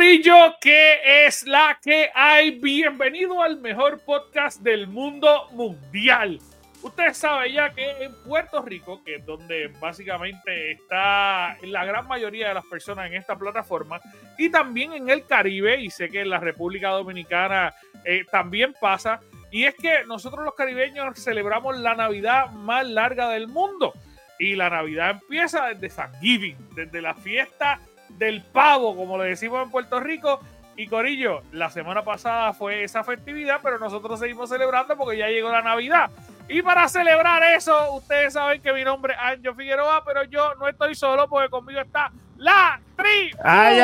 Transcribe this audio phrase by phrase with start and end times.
[0.00, 2.52] Corillo, que es la que hay.
[2.52, 6.40] Bienvenido al mejor podcast del mundo mundial.
[6.80, 12.48] Ustedes saben ya que en Puerto Rico, que es donde básicamente está la gran mayoría
[12.48, 14.00] de las personas en esta plataforma,
[14.38, 17.74] y también en el Caribe, y sé que en la República Dominicana
[18.06, 19.20] eh, también pasa,
[19.50, 23.92] y es que nosotros los caribeños celebramos la Navidad más larga del mundo.
[24.38, 27.78] Y la Navidad empieza desde Thanksgiving, desde la fiesta
[28.20, 30.40] del pavo, como le decimos en Puerto Rico.
[30.76, 35.50] Y Corillo, la semana pasada fue esa festividad, pero nosotros seguimos celebrando porque ya llegó
[35.50, 36.10] la Navidad.
[36.48, 40.68] Y para celebrar eso, ustedes saben que mi nombre es Anjo Figueroa, pero yo no
[40.68, 43.30] estoy solo porque conmigo está la tri.
[43.42, 43.78] ¡Ay,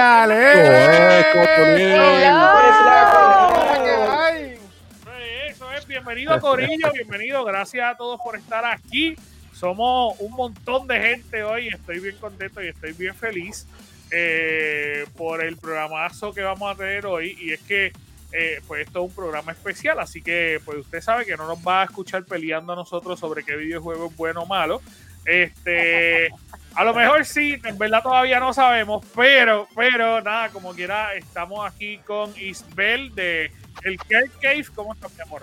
[5.49, 9.16] Eso es, bienvenido Corillo, bienvenido, gracias a todos por estar aquí.
[9.53, 13.66] Somos un montón de gente hoy, estoy bien contento y estoy bien feliz
[14.10, 17.37] eh, por el programazo que vamos a tener hoy.
[17.40, 17.93] Y es que
[18.32, 21.59] eh, pues esto es un programa especial, así que pues usted sabe que no nos
[21.59, 24.82] va a escuchar peleando a nosotros sobre qué videojuego es bueno o malo.
[25.24, 26.29] Este,
[26.74, 31.66] a lo mejor sí, en verdad todavía no sabemos, pero, pero nada, como quiera, estamos
[31.66, 33.51] aquí con Isbel de
[33.82, 34.66] El Cave.
[34.74, 35.43] ¿Cómo estás, mi amor?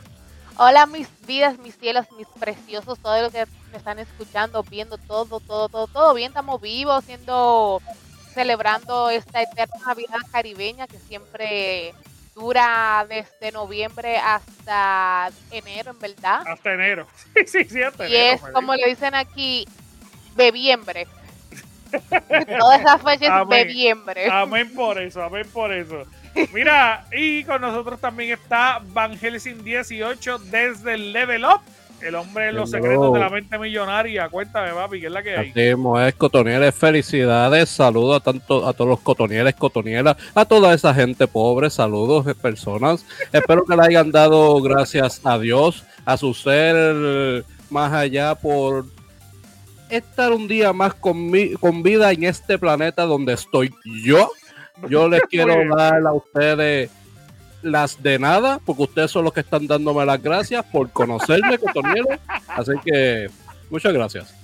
[0.57, 5.39] Hola, mis vidas, mis cielos, mis preciosos, todo lo que me están escuchando, viendo todo,
[5.39, 7.81] todo, todo, todo bien, estamos vivos, siendo,
[8.33, 11.93] celebrando esta eterna Navidad caribeña que siempre
[12.35, 16.43] dura desde noviembre hasta enero, en verdad.
[16.47, 17.07] Hasta enero.
[17.33, 19.67] Sí, sí, sí, hasta Y es como le dicen aquí,
[20.35, 21.07] bebiembre.
[22.59, 24.27] Todas esas fechas es bebiembre.
[24.31, 26.03] Amén por eso, amén por eso.
[26.51, 31.61] Mira, y con nosotros también está Van Helsing 18 desde el Level Up
[32.03, 34.29] el hombre de los secretos de la mente millonaria.
[34.29, 35.53] Cuéntame, papi, ¿qué es la que hay?
[35.55, 41.27] es cotonieres, felicidades, saludos a tanto a todos los cotonieres, cotonieras, a toda esa gente
[41.27, 43.05] pobre, saludos, personas.
[43.31, 48.85] Espero que le hayan dado gracias a Dios, a su ser más allá por
[49.89, 53.73] estar un día más con, con vida en este planeta donde estoy
[54.03, 54.31] yo.
[54.89, 56.89] Yo les quiero dar a ustedes
[57.63, 62.07] las de nada, porque ustedes son los que están dándome las gracias por conocerme, cotonero.
[62.47, 63.29] Así que
[63.69, 64.35] muchas gracias.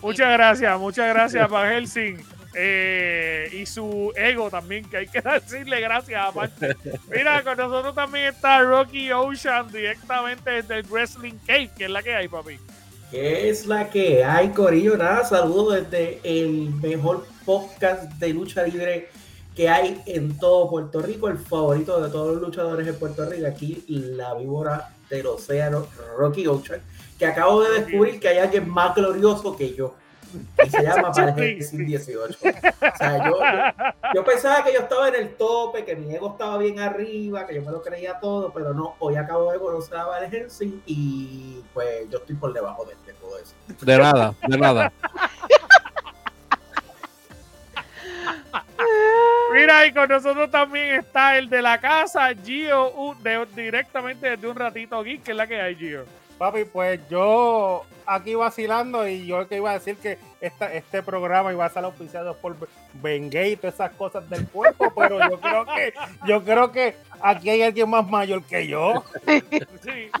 [0.00, 2.18] Muchas gracias, muchas gracias, Van Helsing.
[2.56, 6.76] Eh, y su ego también, que hay que decirle gracias aparte.
[7.10, 12.02] Mira, con nosotros también está Rocky Ocean directamente desde el Wrestling Cave, que es la
[12.02, 12.58] que hay, papi.
[13.10, 14.96] ¿Qué es la que hay, Corillo?
[14.96, 19.08] Nada, saludos desde el mejor podcast de lucha libre
[19.54, 23.46] que hay en todo Puerto Rico, el favorito de todos los luchadores en Puerto Rico,
[23.46, 26.80] aquí la víbora del océano, Rocky Ocean,
[27.18, 29.94] que acabo de descubrir que hay alguien más glorioso que yo.
[30.64, 32.38] Y se llama Valheim 18.
[32.42, 33.38] O sea, yo,
[34.14, 37.54] yo, pensaba que yo estaba en el tope, que mi ego estaba bien arriba, que
[37.54, 40.48] yo me lo creía todo, pero no, hoy acabo de conocer a Valheim
[40.86, 43.54] y pues yo estoy por debajo de, de todo eso.
[43.84, 44.92] De nada, de nada.
[49.64, 53.16] Mira, y con nosotros también está el de la casa, Gio,
[53.56, 56.04] directamente desde un ratito aquí, que es la que hay, Gio.
[56.36, 61.50] Papi, pues yo aquí vacilando y yo que iba a decir que esta, este programa
[61.50, 62.58] iba a ser auspiciado por
[62.92, 65.94] Bengay y todas esas cosas del cuerpo, pero yo creo que
[66.26, 69.02] yo creo que aquí hay alguien más mayor que yo.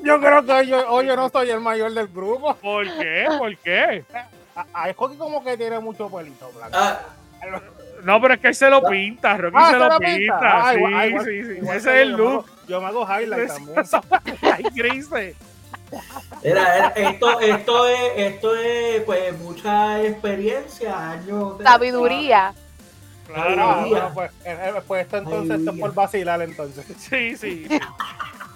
[0.02, 2.54] Yo creo que yo, hoy yo no soy el mayor del grupo.
[2.54, 3.26] ¿Por qué?
[3.38, 4.04] ¿Por qué?
[4.56, 6.78] A, a, como que tiene mucho pelito blanco.
[6.78, 7.00] Ah.
[8.04, 10.72] No, pero es que él se lo pinta, Rocky ah, se, lo pinta.
[10.74, 12.46] sí, sí, sí, Ese es el look.
[12.68, 13.76] Yo me hago highlight también.
[14.42, 15.08] Ay, Cris.
[16.42, 22.54] Era, esto, esto es, esto es pues mucha experiencia, años de Sabiduría.
[23.26, 26.84] Claro, pues, eh, eh, pues, esto entonces esto es por vacilar entonces.
[26.98, 27.66] Sí, sí.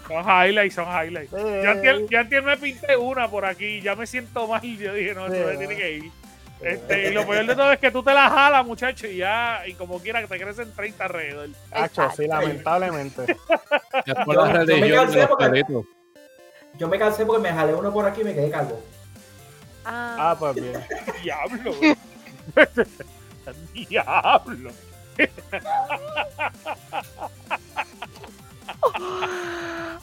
[0.09, 1.33] Son highlights, son highlights.
[1.33, 2.07] Eh.
[2.11, 5.27] Ya, ya me pinté una por aquí, ya me siento mal y yo dije, no,
[5.27, 6.13] esto me tiene que ir.
[6.61, 9.63] Este, y lo peor de todo es que tú te la jalas, muchacho, y ya,
[9.67, 11.51] y como quiera que te crecen 30 alrededor.
[11.71, 13.27] Hacho, sí, lamentablemente.
[16.79, 18.83] yo, me cansé, porque me jalé uno por aquí y me quedé calvo.
[19.85, 20.85] Ah, ah pues bien.
[21.23, 21.75] Diablo.
[23.89, 24.71] Diablo.
[25.17, 25.31] se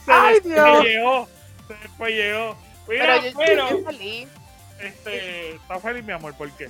[0.07, 0.83] Ay, Dios.
[0.83, 1.27] llegó.
[1.67, 2.57] Se despellejó.
[2.87, 3.91] Mira, pero, pero, yo, yo
[4.79, 6.33] este, ¿Estás feliz, mi amor?
[6.35, 6.69] ¿Por qué?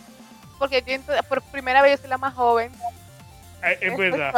[0.59, 0.97] Porque yo
[1.27, 2.71] por primera vez yo soy la más joven.
[3.63, 4.29] Eh, es, verdad.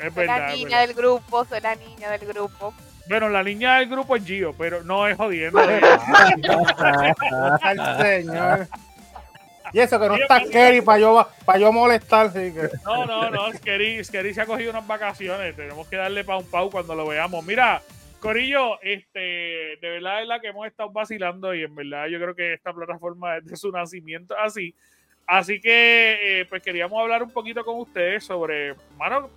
[0.00, 2.72] es soy la niña del grupo, soy la niña del grupo.
[3.08, 5.60] Bueno, la niña del grupo es Gio, pero no es jodiendo.
[8.00, 8.68] señor.
[9.72, 12.68] Y eso que no está Kerry para yo, para yo molestar, así que.
[12.84, 15.56] No, no, no, Skeri se ha cogido unas vacaciones.
[15.56, 17.44] Tenemos que darle pa' un pau cuando lo veamos.
[17.44, 17.80] Mira,
[18.22, 19.18] Corillo, este,
[19.80, 22.72] de verdad es la que hemos estado vacilando y en verdad yo creo que esta
[22.72, 24.74] plataforma desde su nacimiento así.
[25.26, 29.28] Así que, eh, pues queríamos hablar un poquito con ustedes sobre, mano,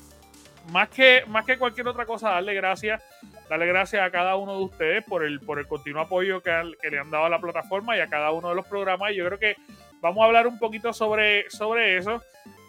[0.72, 3.04] más que, más que cualquier otra cosa, darle gracias,
[3.50, 6.74] darle gracias a cada uno de ustedes por el, por el continuo apoyo que, han-
[6.82, 9.12] que le han dado a la plataforma y a cada uno de los programas.
[9.12, 9.56] Y yo creo que
[10.02, 12.22] vamos a hablar un poquito sobre, sobre eso.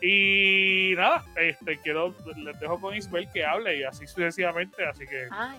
[0.02, 5.26] Y nada, este quiero, les dejo con Isabel que hable y así sucesivamente, así que
[5.30, 5.58] Ay,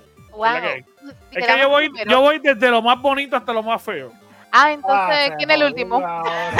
[1.31, 2.11] que es que yo voy, primero.
[2.11, 4.11] yo voy desde lo más bonito hasta lo más feo.
[4.51, 5.95] Ah, entonces, Ah, ¿quién es el último?
[5.97, 6.51] ahora.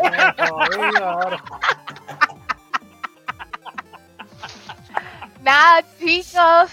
[1.02, 1.42] Ahora.
[5.42, 6.70] Nada, chicos.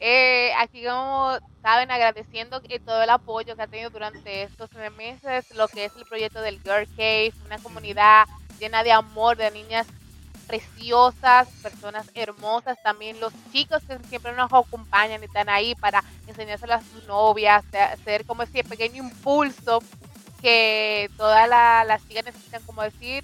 [0.00, 4.90] eh, aquí como saben, agradeciendo que todo el apoyo que ha tenido durante estos nueve
[4.90, 8.26] meses, lo que es el proyecto del Girl Cave, una comunidad
[8.58, 9.86] llena de amor, de niñas
[10.48, 16.82] preciosas, personas hermosas, también los chicos que siempre nos acompañan y están ahí para enseñárselas
[16.82, 19.80] a sus novias, hacer como ese pequeño impulso
[20.42, 23.22] que todas la- las chicas necesitan como decir,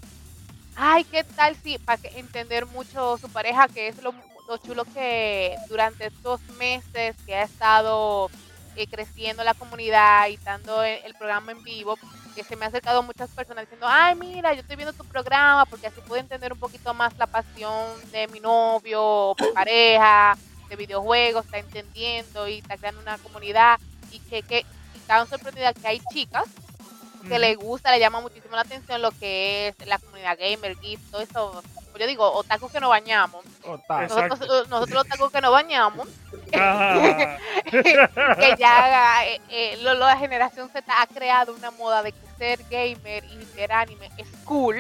[0.77, 4.15] ay, ¿qué tal si, para entender mucho su pareja, que es lo,
[4.47, 8.31] lo chulo que durante estos meses que ha estado
[8.77, 11.97] eh, creciendo la comunidad y dando el programa en vivo,
[12.35, 15.65] que se me ha acercado muchas personas diciendo, ay, mira, yo estoy viendo tu programa
[15.67, 20.37] porque así puedo entender un poquito más la pasión de mi novio, o mi pareja,
[20.69, 23.79] de videojuegos, está entendiendo y está creando una comunidad
[24.11, 26.45] y que, que y estaban sorprendidas que hay chicas
[27.29, 31.01] que le gusta, le llama muchísimo la atención lo que es la comunidad gamer, geek,
[31.11, 31.63] todo eso.
[31.91, 33.45] Pues yo digo, otaku que nos bañamos.
[33.65, 34.05] Total.
[34.05, 34.37] Exacto.
[34.37, 36.09] Nosotros, nosotros los otaku que nos bañamos,
[37.71, 42.19] que ya eh, eh, lo- lo- la generación Z ha creado una moda de que
[42.39, 44.79] ser gamer y ver anime es cool.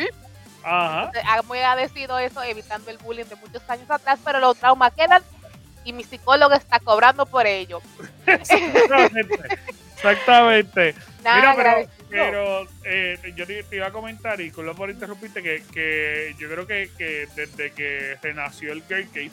[0.62, 1.10] Ajá.
[1.14, 5.22] Entonces, muy agradecido eso, evitando el bullying de muchos años atrás, pero los traumas quedan
[5.84, 7.80] y mi psicólogo está cobrando por ello.
[8.26, 9.58] Exactamente.
[9.96, 10.94] Exactamente.
[11.22, 11.93] Nada, Mira, pero, agradecido.
[12.22, 16.34] Pero eh, yo te, te iba a comentar, y con lo por interrumpirte, que, que
[16.38, 19.30] yo creo que, que desde que renació el Girl Cave,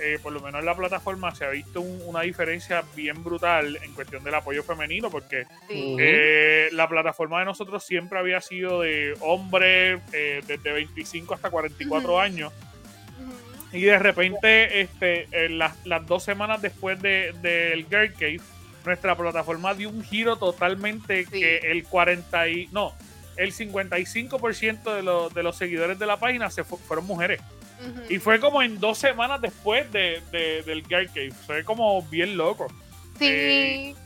[0.00, 3.78] eh, por lo menos en la plataforma se ha visto un- una diferencia bien brutal
[3.82, 5.96] en cuestión del apoyo femenino, porque Sí.
[6.00, 12.08] eh, la plataforma de nosotros siempre había sido de hombres eh, desde 25 hasta 44
[12.08, 12.18] Ujú.
[12.18, 12.52] años.
[13.20, 13.76] Ujú.
[13.76, 18.40] Y de repente, este, en las, las dos semanas después de- del Girl Cave,
[18.84, 21.40] nuestra plataforma dio un giro totalmente Sí.
[21.40, 22.92] que el 40 y no,
[23.36, 27.40] el 55% de, los de los seguidores de la página se fu- fueron mujeres.
[28.08, 31.32] Y fue como en dos semanas después de, de- del Girl Cave.
[31.46, 32.68] Fue como bien loco.
[33.18, 33.96] Sí.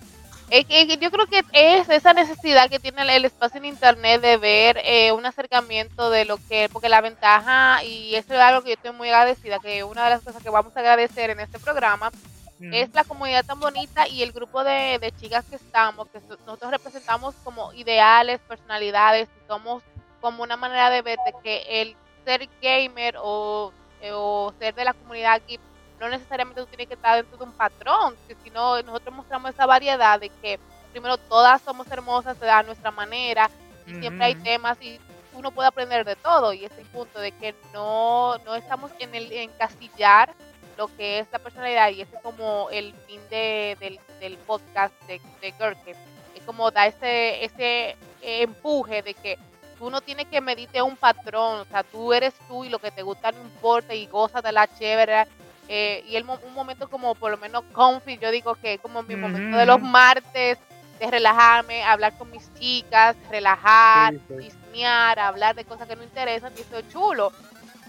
[0.48, 4.36] Eh, yo creo que es esa necesidad que tiene el- el espacio en internet de
[4.36, 8.68] ver eh, un acercamiento de lo que, porque la ventaja, y eso es algo que
[8.70, 11.58] yo estoy muy agradecida, que una de las cosas que vamos a agradecer en este
[11.58, 12.10] programa
[12.58, 12.72] Mm.
[12.72, 16.38] es la comunidad tan bonita y el grupo de, de chicas que estamos, que so-
[16.46, 19.82] nosotros representamos como ideales, personalidades, y somos
[20.20, 24.84] como una manera de ver de que el ser gamer o, eh, o ser de
[24.84, 25.60] la comunidad aquí
[26.00, 29.64] no necesariamente tú tienes que estar dentro de un patrón, que sino nosotros mostramos esa
[29.66, 30.58] variedad de que
[30.92, 33.50] primero todas somos hermosas a nuestra manera
[33.86, 34.98] y siempre hay temas y
[35.34, 39.14] uno puede aprender de todo y es el punto de que no, no estamos en
[39.14, 40.34] el encasillar
[40.76, 44.92] lo que es la personalidad y ese es como el fin de, del, del podcast
[45.06, 45.94] de, de Gerke.
[46.34, 49.38] Es como da ese, ese empuje de que
[49.78, 52.90] tú no tienes que medirte un patrón, o sea, tú eres tú y lo que
[52.90, 55.26] te gusta no importa y goza de la chévere.
[55.68, 59.02] eh, y el, un momento como por lo menos comfy, yo digo que es como
[59.02, 60.58] mi momento de los martes,
[60.98, 66.60] de relajarme, hablar con mis chicas, relajar, Sí, hablar de cosas que no interesan y
[66.60, 67.32] eso es chulo.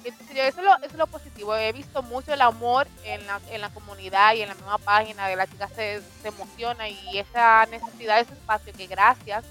[0.08, 1.56] Entonces, yo- eso, es lo, eso es lo positivo.
[1.56, 5.28] He visto mucho el amor en la, en la comunidad y en la misma página
[5.28, 9.44] de la chica se, se emociona y esa necesidad de ese espacio que gracias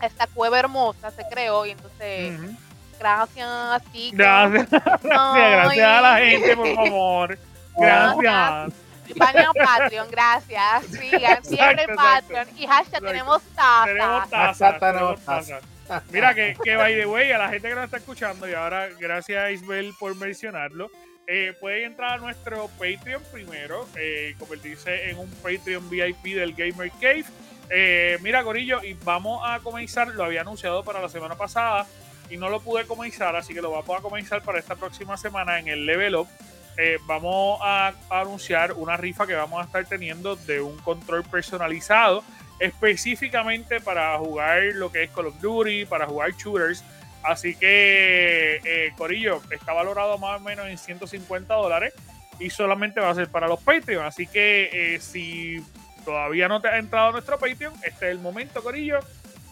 [0.00, 2.56] a esta cueva hermosa se creó y entonces Ujú.
[3.00, 4.18] gracias chicos.
[4.18, 7.38] Gracias, gracias, gracias a la gente, por favor.
[7.78, 8.72] Gracias.
[9.16, 10.84] Vayan a Patreon, gracias.
[10.86, 12.48] Sigan siempre Exacto, Patreon.
[12.58, 13.06] Y hashtag Exacto.
[13.06, 13.84] tenemos taza.
[13.86, 14.78] Tenemos tazas.
[14.80, 15.62] Tenemos tazas.
[16.12, 18.88] Mira que, que by the way, a la gente que nos está escuchando, y ahora
[18.98, 20.90] gracias a Isabel por mencionarlo,
[21.26, 26.90] eh, pueden entrar a nuestro Patreon primero, eh, convertirse en un Patreon VIP del Gamer
[26.92, 27.24] Cave.
[27.70, 31.86] Eh, mira, Corillo, y vamos a comenzar, lo había anunciado para la semana pasada
[32.30, 35.58] y no lo pude comenzar, así que lo vamos a comenzar para esta próxima semana
[35.58, 36.28] en el Level Up.
[36.78, 41.24] Eh, vamos a, a anunciar una rifa que vamos a estar teniendo de un control
[41.24, 42.22] personalizado
[42.58, 46.84] específicamente para jugar lo que es Call of Duty, para jugar shooters.
[47.22, 51.92] Así que, eh, Corillo, está valorado más o menos en 150 dólares
[52.38, 54.04] y solamente va a ser para los Patreon.
[54.04, 55.62] Así que eh, si
[56.04, 59.00] todavía no te ha entrado a nuestro Patreon, este es el momento, Corillo.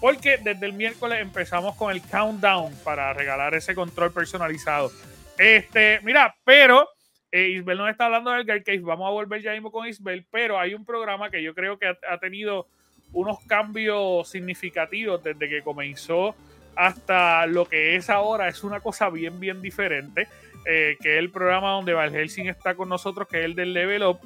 [0.00, 4.92] Porque desde el miércoles empezamos con el countdown para regalar ese control personalizado.
[5.38, 6.88] Este, mira, pero
[7.32, 8.80] eh, Isbel nos está hablando del Girl Case.
[8.80, 11.86] Vamos a volver ya mismo con Isbel, pero hay un programa que yo creo que
[11.86, 12.68] ha, ha tenido
[13.12, 16.34] unos cambios significativos desde que comenzó
[16.74, 18.48] hasta lo que es ahora.
[18.48, 20.28] Es una cosa bien, bien diferente.
[20.68, 24.02] eh, que el programa donde Val Helsing está con nosotros, que es el del Level
[24.02, 24.18] Up.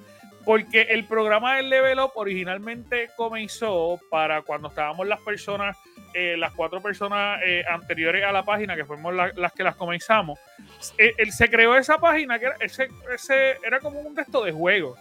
[0.42, 5.76] Porque el programa del Level Up originalmente comenzó para cuando estábamos las personas,
[6.14, 9.76] eh, las cuatro personas eh, anteriores a la página, que fuimos la- las que las
[9.76, 10.38] comenzamos.
[10.96, 14.96] Eh, él se creó esa página que ese, ese- era como un texto de juego.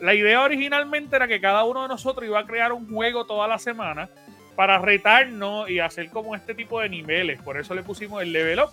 [0.00, 3.48] La idea originalmente era que cada uno de nosotros iba a crear un juego toda
[3.48, 4.08] la semana
[4.54, 7.40] para retarnos y hacer como este tipo de niveles.
[7.42, 8.70] Por eso le pusimos el level up.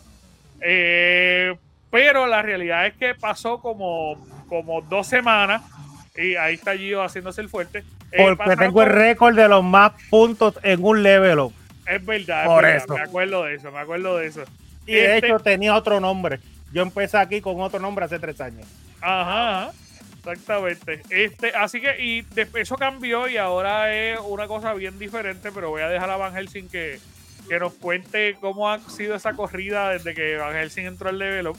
[0.61, 1.55] Eh,
[1.91, 5.61] pero la realidad es que pasó como, como dos semanas
[6.15, 7.83] y ahí está Gio haciéndose el fuerte.
[8.11, 11.53] Eh, Porque tengo el récord de los más puntos en un level up.
[11.85, 12.93] Es verdad, es Por verdad, eso.
[12.95, 14.43] me acuerdo de eso, me acuerdo de eso.
[14.85, 16.39] Y de Este- hecho tenía otro nombre.
[16.71, 18.65] Yo empecé aquí con otro nombre hace tres años.
[19.01, 19.71] Ajá,
[20.23, 21.01] exactamente.
[21.09, 25.69] Este, así que, y de- eso cambió y ahora es una cosa bien diferente, pero
[25.69, 26.99] voy a dejar a Van Helsing que,
[27.49, 31.47] que nos cuente cómo ha sido esa corrida desde que Van Helsing entró al level
[31.47, 31.57] up.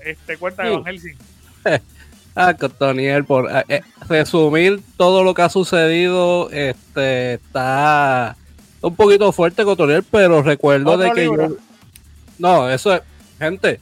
[0.00, 0.74] Este, cuéntame, Sí.
[0.76, 1.16] Van Helsing.
[2.36, 8.36] Ah, Cotoniel, por eh, eh, resumir todo lo que ha sucedido, este está
[8.80, 11.50] un poquito fuerte, Cotoniel, pero recuerdo de que libro.
[11.50, 11.56] yo-
[12.40, 13.02] No, eso es,
[13.38, 13.78] gente.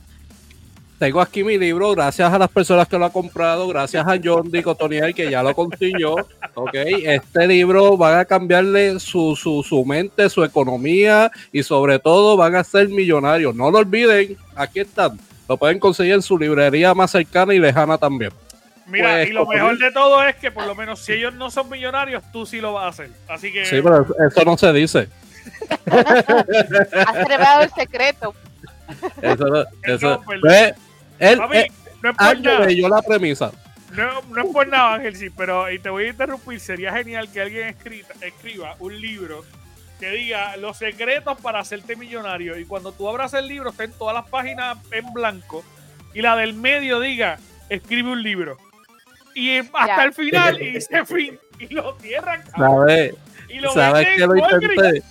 [1.03, 4.49] Tengo aquí mi libro, gracias a las personas que lo han comprado, gracias a John
[4.49, 4.63] D.
[4.63, 6.15] Cotoniel que ya lo consiguió.
[6.55, 12.37] Ok, este libro van a cambiarle su, su, su mente, su economía y sobre todo
[12.37, 13.53] van a ser millonarios.
[13.53, 15.19] No lo olviden, aquí están.
[15.49, 18.31] Lo pueden conseguir en su librería más cercana y lejana también.
[18.87, 21.51] Mira, Pues, y lo mejor de todo es que por lo menos si ellos no
[21.51, 23.11] son millonarios, tú sí lo vas a hacer.
[23.29, 25.09] Así que Sí, pero eso no se dice.
[25.91, 28.35] Has revelado el secreto.
[29.21, 30.23] Eso, no- eso-.
[31.19, 32.67] Él, papi, él- no es por nada.
[32.67, 33.53] leyó la premisa.
[33.93, 36.59] No, no es por nada, Ángel, sí, pero y te voy a interrumpir.
[36.61, 39.45] Sería genial que alguien escrita- escriba un libro
[40.01, 42.59] que diga los secretos para hacerte millonario.
[42.59, 45.63] Y cuando tú abras el libro, estén todas las páginas en blanco.
[46.15, 47.39] Y la del medio diga,
[47.69, 48.57] escribe un libro.
[49.35, 51.39] Y hasta el final, y dice fin.
[51.59, 52.43] Y lo cierran.
[52.57, 53.15] ¿Sabes?
[53.49, 55.03] Y lo ¿Sabes que lo intenté?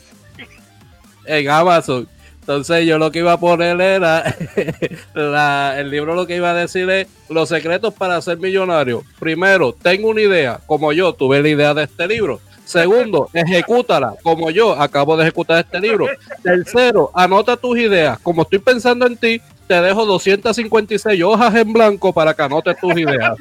[1.26, 2.08] En Amazon.
[2.42, 4.36] Entonces yo lo que iba a poner era
[5.14, 9.04] la- el libro lo que iba a decir es los secretos para ser millonario.
[9.20, 12.40] Primero, tengo una idea, como yo tuve la idea de este libro.
[12.66, 16.08] Segundo, ejecútala, como yo acabo de ejecutar este libro.
[16.42, 18.18] Tercero, anota tus ideas.
[18.20, 22.94] Como estoy pensando en ti, te dejo 256 hojas en blanco para que anotes tus
[22.98, 23.38] ideas.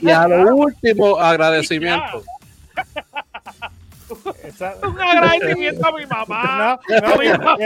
[0.00, 2.22] Y a lo último, agradecimiento.
[4.44, 6.78] Esa- Un agradecimiento a mi mamá.
[6.88, 7.56] No, no, a mi y- mamá.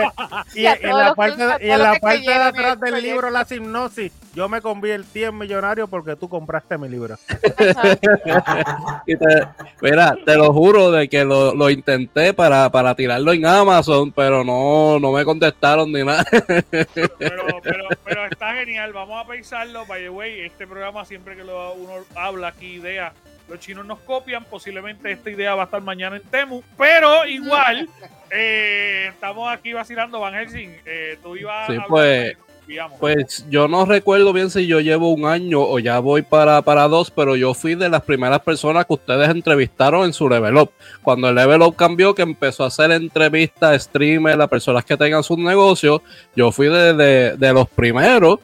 [0.55, 2.91] y, y Y a en la parte, y en la parte de atrás el del
[2.91, 3.01] proyecto.
[3.01, 7.17] libro, la hipnosis, yo me convertí en millonario porque tú compraste mi libro.
[9.07, 9.49] Y te-
[9.81, 14.43] mira, te lo juro de que lo, lo intenté para, para tirarlo en Amazon, pero
[14.45, 16.25] no, no me contestaron ni nada.
[16.31, 19.87] Pero, pero, pero está genial, vamos a pensarlo.
[19.87, 23.13] By the way, este programa siempre que lo- uno habla aquí ideas,
[23.49, 24.45] los chinos nos copian.
[24.45, 27.89] Posiblemente esta idea va a estar mañana en Temu, pero igual
[28.31, 30.21] eh, estamos aquí vacilando.
[30.21, 32.37] Van Helsing, eh, tú ibas Sí, a pues,
[32.67, 32.99] digamos.
[32.99, 36.89] Pues yo no recuerdo bien si yo llevo un año o ya voy para, para
[36.89, 40.73] dos, pero yo fui de las primeras personas que ustedes entrevistaron en su Level Up.
[41.03, 45.23] Cuando el Level Up cambió, que empezó a hacer entrevistas, streamers, a personas que tengan
[45.23, 46.01] sus negocios,
[46.35, 48.41] yo fui de, de- de los primeros.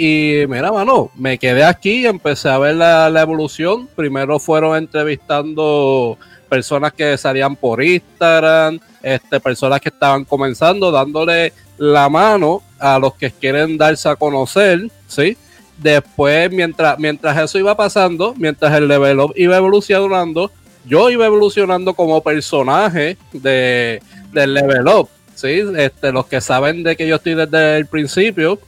[0.00, 3.88] Y mira, mano, me quedé aquí empecé a ver la, la evolución.
[3.96, 6.16] Primero fueron entrevistando
[6.48, 13.14] personas que salían por Instagram, este, personas que estaban comenzando, dándole la mano a los
[13.14, 15.36] que quieren darse a conocer, ¿sí?
[15.76, 20.52] Después, mientras, mientras eso iba pasando, mientras el level up iba evolucionando,
[20.84, 24.00] yo iba evolucionando como personaje de,
[24.32, 25.60] del level up, ¿sí?
[25.76, 28.60] Este, los que saben de que yo estoy desde el principio,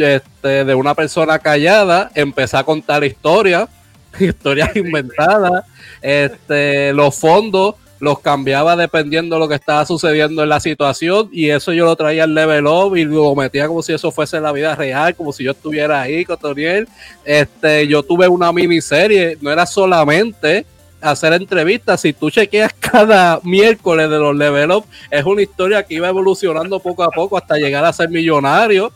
[0.00, 3.68] este, de una persona callada, empecé a contar historias,
[4.18, 5.64] historias inventadas,
[6.02, 11.50] este, los fondos los cambiaba dependiendo de lo que estaba sucediendo en la situación y
[11.50, 14.52] eso yo lo traía al level up y lo metía como si eso fuese la
[14.52, 16.88] vida real, como si yo estuviera ahí con Toriel.
[17.24, 20.64] Este, yo tuve una miniserie, no era solamente
[21.00, 22.00] hacer entrevistas.
[22.00, 26.80] Si tú chequeas cada miércoles de los level up, es una historia que iba evolucionando
[26.80, 28.92] poco a poco hasta llegar a ser millonario.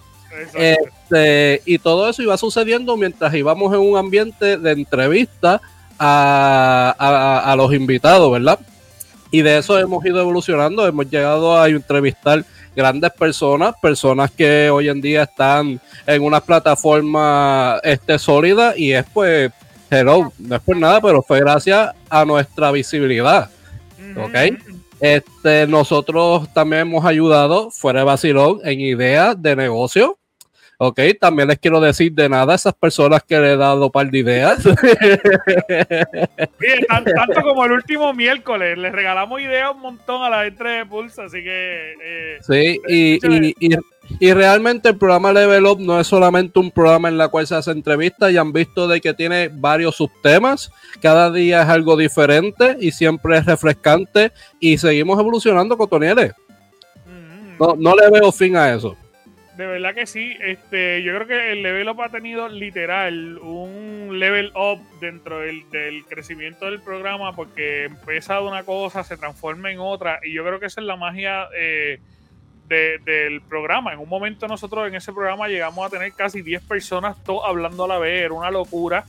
[0.54, 5.60] Este, y todo eso iba sucediendo mientras íbamos en un ambiente de entrevista
[5.98, 8.58] a, a los invitados, ¿verdad?
[9.30, 12.44] Y de eso hemos ido evolucionando, hemos llegado a entrevistar
[12.76, 19.04] grandes personas, personas que hoy en día están en una plataforma este, sólida y es
[19.12, 19.50] pues,
[19.90, 23.50] hello, no es por nada, pero fue gracias a nuestra visibilidad.
[24.16, 24.58] ¿Ok?
[25.00, 30.16] Este, nosotros también hemos ayudado fuera de Basilón en ideas de negocio
[30.86, 33.90] Ok, también les quiero decir de nada a esas personas que le he dado un
[33.90, 34.62] par de ideas.
[36.60, 40.84] Bien, tanto como el último miércoles, les regalamos ideas un montón a la gente de
[40.84, 41.94] Pulse, así que...
[42.04, 43.14] Eh, sí, y,
[43.58, 43.78] y,
[44.20, 47.54] y, realmente el programa Level Up no es solamente un programa en el cual se
[47.54, 52.76] hace entrevistas y han visto de que tiene varios subtemas, cada día es algo diferente
[52.78, 56.34] y siempre es refrescante y seguimos evolucionando, Cotonieles.
[57.06, 57.56] Mm.
[57.58, 58.98] No, no le veo fin a eso.
[59.56, 60.36] De verdad que sí.
[60.40, 65.64] Este, yo creo que el level up ha tenido literal un level up dentro del,
[66.08, 70.58] crecimiento del programa porque empieza de una cosa, se transforma en otra y yo creo
[70.58, 72.00] que esa es la magia eh,
[72.68, 73.92] del programa.
[73.92, 77.84] En un momento nosotros en ese programa llegamos a tener casi 10 personas todos hablando
[77.84, 79.04] a la vez, era una locura.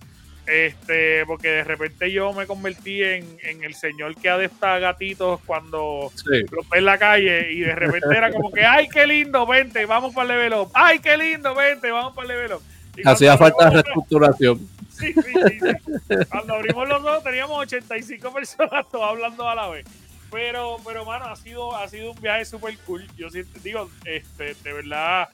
[0.47, 6.11] Este, porque de repente yo me convertí en, el señor que adopta gatitos cuando
[6.51, 9.85] los ve en la calle y de repente era como que, ay, qué lindo, vente,
[9.85, 10.71] vamos para el level up.
[10.73, 12.61] Ay, qué lindo, vente, vamos para el level up.
[13.03, 14.59] Hacía falta reestructuración.
[14.95, 19.85] Sí, sí, sí, Cuando abrimos los dos teníamos 85 personas todos hablando a la vez.
[20.31, 23.05] Pero, pero, mano, ha sido, ha sido un viaje súper cool.
[23.17, 23.27] Yo
[23.61, 25.27] digo, este, de verdad,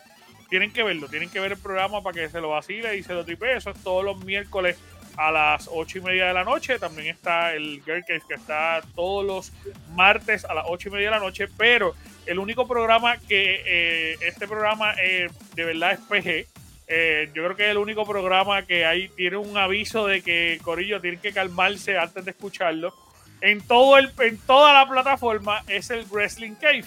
[0.49, 3.13] tienen que verlo, tienen que ver el programa para que se lo vacile y se
[3.13, 3.55] lo tripe.
[3.55, 4.77] Eso es todos los miércoles
[5.17, 6.79] a las ocho y media de la noche.
[6.79, 9.51] También está el Girl Cave que está todos los
[9.93, 11.47] martes a las ocho y media de la noche.
[11.57, 11.93] Pero
[12.25, 16.47] el único programa que eh, este programa eh, de verdad es PG.
[16.93, 20.59] Eh, yo creo que es el único programa que ahí tiene un aviso de que
[20.61, 22.93] Corillo tiene que calmarse antes de escucharlo.
[23.39, 26.83] En, todo el, en toda la plataforma es el Wrestling Cave.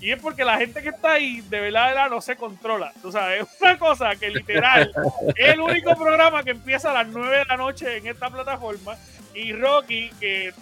[0.00, 2.92] Y es porque la gente que está ahí, de verdad, no se controla.
[3.02, 4.92] Tú sabes, es una cosa que literal
[5.34, 8.96] es el único programa que empieza a las 9 de la noche en esta plataforma.
[9.34, 10.52] Y Rocky, que,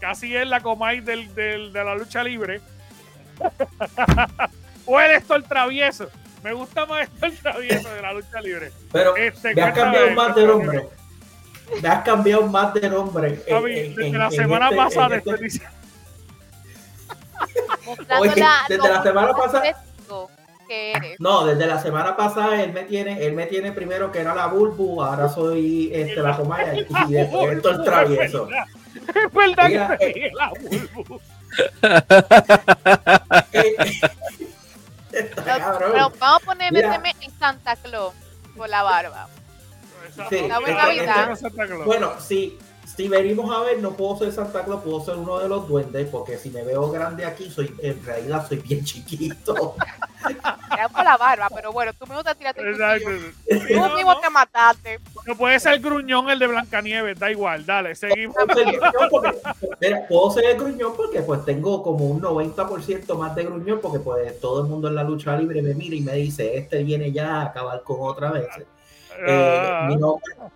[0.00, 2.60] casi es la comay del, del, de la lucha libre,
[4.86, 6.08] o el esto el travieso.
[6.42, 8.72] Me gusta más esto el travieso de la lucha libre.
[8.92, 10.88] Pero este, me has cambiado más de nombre.
[11.80, 13.40] Me has cambiado más de nombre.
[13.46, 15.62] desde la semana este, pasada este,
[18.68, 19.84] desde la semana pasada.
[21.18, 24.46] No, desde la semana pasada él me tiene, él me tiene primero que era la
[24.46, 28.48] Bulbu, ahora soy este, la Comaya y después esto el travieso.
[28.48, 31.20] Es verdad que eh, la Bulbu.
[35.12, 38.14] pero vamos a poner en Santa Claus
[38.56, 39.28] por la barba.
[40.28, 40.48] Sí,
[41.86, 42.58] bueno, sí,
[42.96, 46.08] si venimos a ver, no puedo ser Santa Claus, puedo ser uno de los duendes,
[46.10, 49.74] porque si me veo grande aquí, soy en realidad soy bien chiquito.
[50.92, 52.70] Por la barba, pero bueno, tú mismo te tiraste.
[52.70, 53.10] Exacto.
[53.48, 55.00] Tú mismo te mataste.
[55.26, 58.36] No puede ser gruñón el de Blancanieves, da igual, dale, seguimos.
[60.08, 64.40] puedo ser el gruñón porque pues tengo como un 90% más de gruñón, porque pues
[64.40, 67.36] todo el mundo en la lucha libre me mira y me dice, este viene ya
[67.36, 68.46] a acabar con otra vez.
[69.26, 69.88] Eh, ah.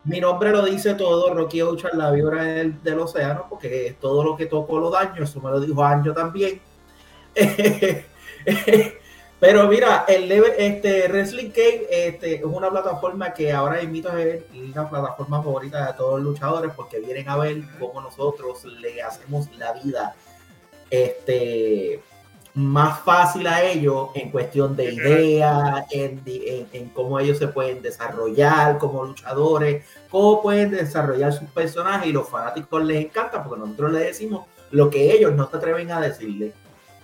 [0.04, 4.46] mi, nombre, lo dice todo, Rocky Ocean, la vibra del, océano, porque todo lo que
[4.46, 6.60] tocó lo daño, eso me lo dijo Anjo también.
[9.38, 14.46] Pero mira, el este, Wrestling Cave este, es una plataforma que ahora invito a ver,
[14.54, 19.02] es la plataforma favorita de todos los luchadores porque vienen a ver cómo nosotros le
[19.02, 20.14] hacemos la vida
[20.88, 22.00] este,
[22.56, 28.78] más fácil a ellos en cuestión de ideas, en, en, cómo ellos se pueden desarrollar
[28.78, 34.06] como luchadores, cómo pueden desarrollar sus personajes y los fanáticos les encanta porque nosotros les
[34.06, 36.54] decimos lo que ellos no se atreven a decirle.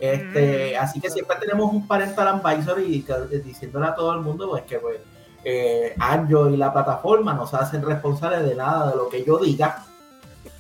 [0.01, 0.83] Este, mm.
[0.83, 3.05] Así que siempre tenemos un parental advisor y
[3.45, 5.01] diciéndole a todo el mundo pues que pues,
[5.45, 9.37] eh, Anjo y la plataforma no se hacen responsables de nada de lo que yo
[9.39, 9.85] diga.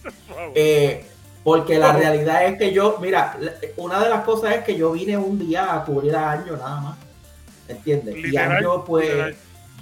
[0.54, 1.06] Eh,
[1.44, 3.36] porque la realidad es que yo, mira,
[3.76, 6.80] una de las cosas es que yo vine un día a cubrir a Anjo nada
[6.80, 6.98] más.
[7.68, 8.16] ¿Entiendes?
[8.16, 9.36] y Anjo, pues,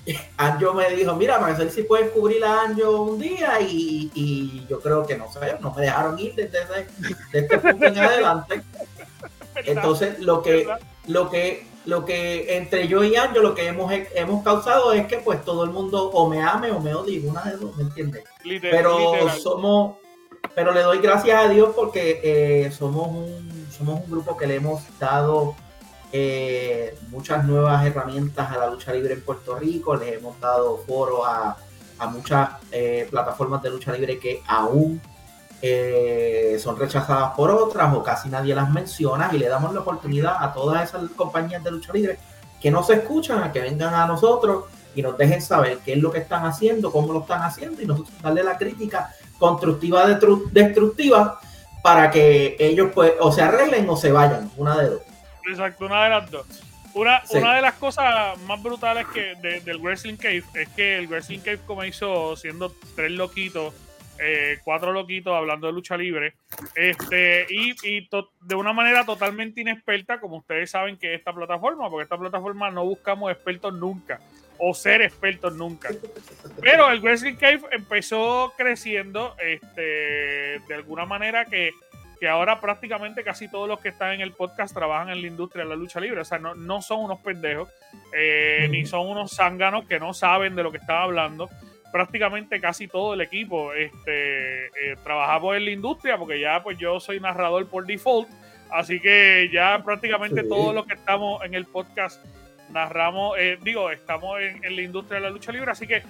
[0.39, 5.07] Anjo me dijo, mira, Marcel, si puedes cubrir a Anjo un día y, yo creo
[5.07, 6.59] que no sé, no me dejaron ir desde,
[7.33, 8.63] este punto en adelante.
[9.67, 10.67] Entonces, lo que,
[11.09, 15.19] lo que, lo que entre yo y Anjo, lo que hemos, hemos causado es que
[15.19, 18.25] pues todo el mundo o me ame o me odie, una de dos, ¿me entiendes?
[18.63, 20.00] Pero somos
[20.55, 24.57] pero le doy gracias a Dios porque eh, somos, un, somos un grupo que le
[24.57, 25.55] hemos dado
[26.13, 31.25] eh, muchas nuevas herramientas a la lucha libre en Puerto Rico, les hemos dado foro
[31.25, 31.57] a,
[31.99, 35.01] a muchas eh, plataformas de lucha libre que aún
[36.59, 40.55] son rechazadas por otras o casi nadie las menciona y le damos la oportunidad a
[40.55, 42.19] todas esas compañías de lucha libre
[42.63, 45.99] que no se escuchan a que vengan a nosotros y nos dejen saber qué es
[45.99, 50.07] lo que están haciendo, cómo lo están haciendo y nosotros darle la crítica constructiva,
[50.53, 51.41] destructiva
[51.83, 55.03] para que ellos pues o se arreglen o se vayan, una de dos.
[55.49, 56.47] Exacto, una de las dos.
[56.93, 61.39] Una, una de las cosas más brutales que del Wrestling Cave es que el Wrestling
[61.39, 63.73] Cave comenzó siendo tres loquitos,
[64.19, 66.35] eh, cuatro loquitos hablando de lucha libre,
[66.75, 68.09] este, y, y
[68.41, 72.85] de una manera totalmente inexperta, como ustedes saben que esta plataforma, porque esta plataforma no
[72.85, 74.21] buscamos expertos nunca,
[74.61, 75.89] o ser expertos nunca.
[76.61, 81.73] Pero el Wrestling Cave empezó creciendo este, de alguna manera que
[82.21, 85.65] que ahora prácticamente casi todos los que están en el podcast trabajan en la industria
[85.65, 86.21] de la lucha libre.
[86.21, 87.71] O sea, no, no son unos pendejos,
[88.15, 91.49] eh, ni son unos zánganos que no saben de lo que están hablando.
[91.91, 97.01] Prácticamente casi todo el equipo este, eh, trabajamos en la industria, porque ya pues yo
[97.01, 98.29] soy narrador por default.
[98.71, 102.23] Así que ya prácticamente todos los que estamos en el podcast
[102.73, 105.71] narramos, eh, digo, estamos en, en, la industria de la lucha libre.
[105.71, 106.03] Así que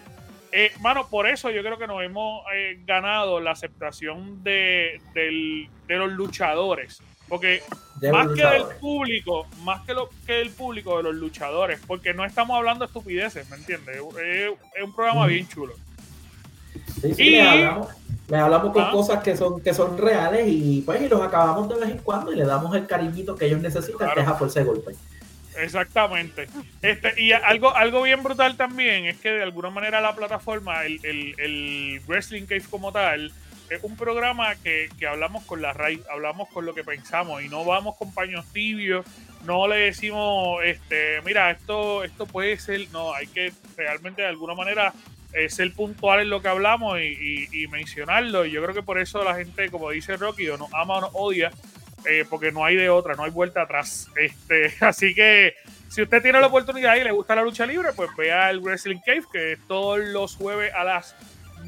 [0.52, 5.00] eh, mano, por eso yo creo que nos hemos eh, ganado la aceptación de,
[5.88, 7.00] los luchadores.
[7.28, 7.62] Porque
[8.10, 11.80] más que del público, más que, lo, que del público, de los luchadores.
[11.86, 13.96] Porque no estamos hablando de estupideces, ¿me entiendes?
[13.96, 15.74] Es, un programa bien chulo.
[17.00, 17.42] Sí, sí, y, le
[18.36, 18.90] hablamos, con ah.
[18.90, 22.32] cosas que son, que son reales y pues y los acabamos de vez en cuando
[22.32, 24.92] y le damos el cariñito que ellos necesitan, que es a fuerza de golpe.
[25.62, 26.46] Exactamente.
[26.82, 31.00] Este, y algo, algo bien brutal también es que de alguna manera la plataforma, el,
[31.04, 33.32] el, Wrestling Cave como tal,
[33.68, 37.64] es un programa que, hablamos con la raíz, hablamos con lo que pensamos y no
[37.64, 39.06] vamos con paños tibios,
[39.44, 44.54] no le decimos, este, mira, esto, esto puede ser, no, hay que realmente de alguna
[44.54, 44.92] manera
[45.32, 48.44] eh, ser puntual en lo que hablamos y, y, mencionarlo.
[48.44, 51.00] Y yo creo que por eso la gente, como dice Rocky, o nos ama o
[51.02, 51.52] nos odia,
[52.04, 54.08] eh, porque no hay de otra, no hay vuelta atrás.
[54.16, 55.54] Este, así que
[55.88, 59.00] si usted tiene la oportunidad y le gusta la lucha libre, pues vea el Wrestling
[59.04, 61.16] Cave, que es todos los jueves a las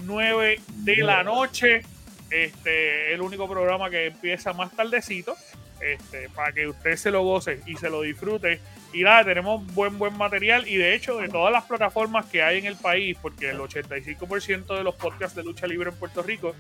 [0.05, 1.83] 9 de la noche.
[2.31, 5.37] Este, el único programa que empieza más tardecito,
[5.81, 8.61] este, para que usted se lo goce y se lo disfrute.
[8.95, 10.69] Y nada, tenemos buen, buen material.
[10.69, 14.77] Y de hecho, de todas las plataformas que hay en el país, porque el 85%
[14.77, 16.55] de los podcasts de lucha libre en Puerto Rico,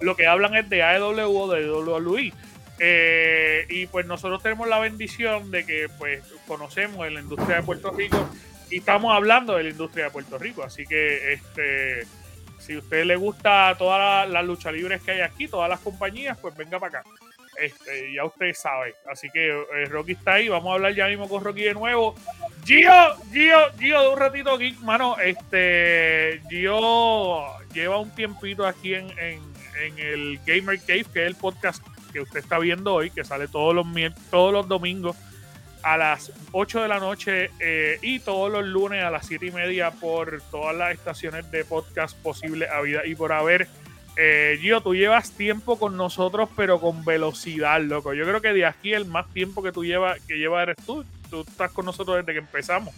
[0.00, 2.32] lo que hablan es de AEW o de WWE.
[2.78, 7.90] Eh, y pues nosotros tenemos la bendición de que pues conocemos la industria de Puerto
[7.90, 8.28] Rico
[8.70, 10.62] y estamos hablando de la industria de Puerto Rico.
[10.62, 12.06] Así que este
[12.58, 16.36] si a usted le gusta todas las luchas libres que hay aquí, todas las compañías,
[16.38, 17.10] pues venga para acá.
[17.60, 18.96] Este, ya usted sabe.
[19.10, 20.48] Así que eh, Rocky está ahí.
[20.48, 22.14] Vamos a hablar ya mismo con Rocky de nuevo.
[22.64, 22.92] Gio,
[23.32, 25.16] Gio, Gio, de un ratito aquí, mano.
[25.18, 29.40] Este, Gio lleva un tiempito aquí en, en,
[29.80, 31.82] en el Gamer Cave, que es el podcast
[32.16, 33.86] que usted está viendo hoy, que sale todos los,
[34.30, 35.14] todos los domingos
[35.82, 39.50] a las 8 de la noche eh, y todos los lunes a las 7 y
[39.50, 43.68] media por todas las estaciones de podcast posible a vida y por haber.
[44.16, 48.14] Eh, Gio, tú llevas tiempo con nosotros, pero con velocidad, loco.
[48.14, 51.04] Yo creo que de aquí el más tiempo que tú llevas, que lleva eres tú.
[51.28, 52.94] Tú estás con nosotros desde que empezamos.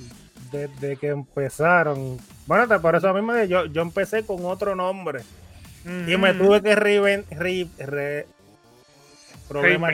[0.52, 2.18] Desde que empezaron.
[2.46, 5.22] Bueno, por eso mismo yo, yo empecé con otro nombre.
[5.85, 8.26] Y me tuve que re, re,
[9.48, 9.92] problemas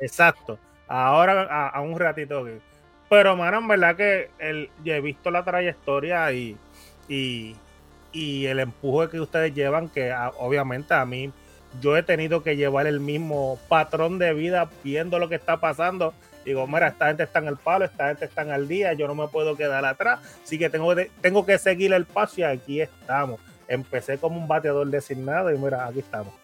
[0.00, 0.58] Exacto.
[0.88, 2.46] Ahora a, un ratito.
[3.08, 6.56] Pero, mano, en verdad que el, yo he visto la trayectoria y,
[7.08, 7.56] y,
[8.46, 11.32] el empuje que ustedes llevan, que obviamente a mí
[11.80, 16.12] yo he tenido que llevar el mismo patrón de vida viendo lo que está pasando.
[16.44, 19.06] Digo, mira, esta gente está en el palo, esta gente está en el día, yo
[19.06, 22.80] no me puedo quedar atrás, así que tengo, tengo que seguir el paso y aquí
[22.80, 23.38] estamos.
[23.68, 26.34] Empecé como un bateador designado y mira, aquí estamos.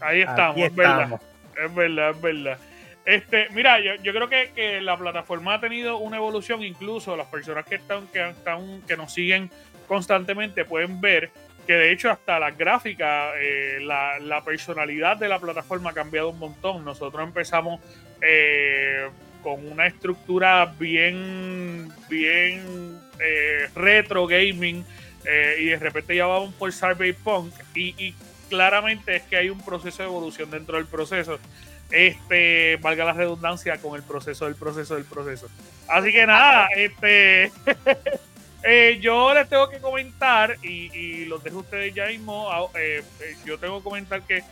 [0.00, 1.20] Ahí estamos, estamos
[1.64, 2.58] es verdad, es verdad.
[3.04, 7.26] Este, mira, yo, yo creo que, que, la plataforma ha tenido una evolución, incluso las
[7.28, 9.50] personas que están, que están, que nos siguen
[9.86, 11.30] constantemente pueden ver
[11.68, 16.38] que de hecho hasta las gráficas, eh, la, personalidad de la plataforma ha cambiado un
[16.38, 16.82] montón.
[16.82, 17.78] Nosotros empezamos
[18.22, 19.06] eh,
[19.42, 24.82] con una estructura bien, bien eh, retro gaming
[25.60, 28.14] y de repente ya vamos por Cyberpunk y, y
[28.48, 31.38] claramente es que hay un proceso de evolución dentro del proceso.
[31.90, 35.48] Este, valga la redundancia, con el proceso del proceso del proceso.
[35.88, 37.50] Así que nada, este.
[38.64, 43.04] Eh, yo les tengo que comentar, y, y los dejo a ustedes ya mismo, eh,
[43.20, 44.42] eh, yo tengo que comentar que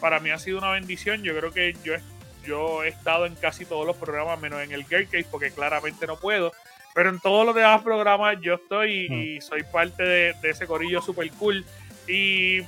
[0.00, 1.24] para mí ha sido una bendición.
[1.24, 2.02] Yo creo que yo, he-
[2.46, 6.06] yo he estado en casi todos los programas, menos en el Girl Case, porque claramente
[6.06, 6.52] no puedo.
[6.94, 10.68] Pero en todos los demás programas yo estoy y, y soy parte de, de ese
[10.68, 11.64] corillo super cool.
[12.06, 12.60] Y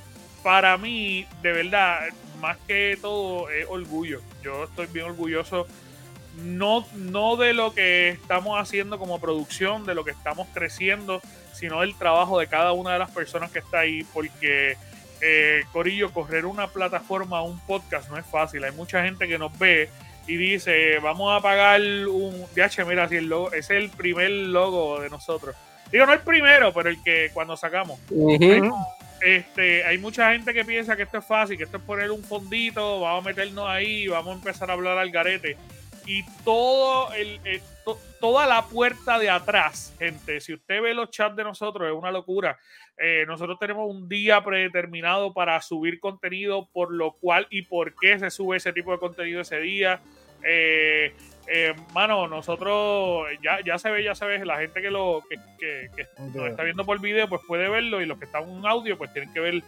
[0.43, 1.99] para mí, de verdad,
[2.39, 4.21] más que todo es orgullo.
[4.43, 5.67] Yo estoy bien orgulloso
[6.43, 11.21] no, no de lo que estamos haciendo como producción, de lo que estamos creciendo,
[11.53, 14.77] sino del trabajo de cada una de las personas que está ahí, porque
[15.21, 18.63] eh, Corillo, correr una plataforma, un podcast no es fácil.
[18.63, 19.89] Hay mucha gente que nos ve
[20.27, 25.01] y dice, vamos a pagar un DH, mira, si el logo, es el primer logo
[25.01, 25.55] de nosotros.
[25.91, 27.99] Digo, no el primero, pero el que cuando sacamos.
[28.11, 28.71] Ujú.
[29.21, 32.23] Este, hay mucha gente que piensa que esto es fácil, que esto es poner un
[32.23, 35.57] fondito, vamos a meternos ahí, vamos a empezar a hablar al garete.
[36.05, 41.11] Y todo el, eh, to- toda la puerta de atrás, gente, si usted ve los
[41.11, 42.57] chats de nosotros, es una locura.
[42.97, 48.17] Eh, nosotros tenemos un día predeterminado para subir contenido, por lo cual y por qué
[48.17, 50.01] se sube ese tipo de contenido ese día.
[50.43, 51.13] Eh,
[51.51, 55.35] eh, mano, nosotros ya, ya se ve, ya se ve, la gente que lo que,
[55.59, 56.07] que- que
[56.39, 59.11] nos está viendo por video, pues puede verlo, y los que están en audio, pues
[59.13, 59.61] tienen que ver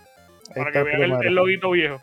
[0.56, 2.02] para que vean el, el loguito viejo.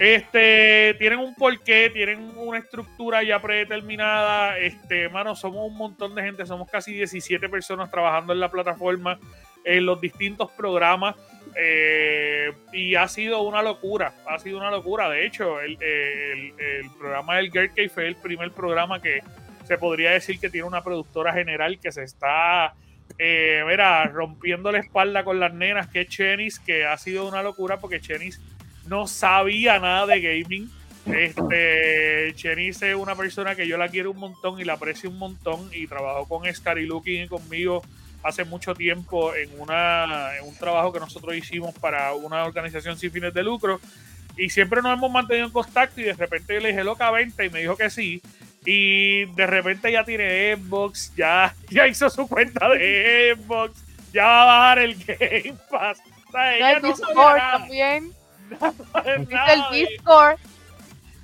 [0.00, 4.56] Este, tienen un porqué, tienen una estructura ya predeterminada.
[4.56, 9.18] Este, mano, somos un montón de gente, somos casi 17 personas trabajando en la plataforma,
[9.62, 11.16] en los distintos programas.
[11.54, 15.10] eh, y ha sido una locura, ha sido una locura.
[15.10, 15.76] De hecho, el,
[16.98, 19.20] programa del Girl Cave fue el primer programa que
[19.64, 22.72] se podría decir que tiene una productora general que se está
[23.18, 27.42] eh, mira, rompiendo la espalda con las nenas, que es Chenis, que ha sido una
[27.42, 28.40] locura porque Chenis
[28.90, 30.68] no sabía nada de gaming.
[31.06, 35.18] Este, Chenis es una persona que yo la quiero un montón y la aprecio un
[35.18, 37.82] montón y trabajó con Looking y conmigo
[38.22, 43.10] hace mucho tiempo en, una, en un trabajo que nosotros hicimos para una organización sin
[43.10, 43.80] fines de lucro
[44.36, 47.46] y siempre nos hemos mantenido en contacto y de repente yo le dije loca 20
[47.46, 48.20] y me dijo que sí
[48.66, 53.72] y de repente ya tiene Xbox, ya, ya hizo su cuenta de Xbox,
[54.12, 55.98] ya va a bajar el Game Pass.
[56.28, 58.19] O sea, No, ella el no sabía Discord
[58.50, 58.74] nada,
[59.30, 59.80] nada de-